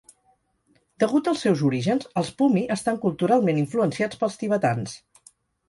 [1.03, 5.01] Degut als seus orígens, els pumi estan culturalment influenciats pels tibetans.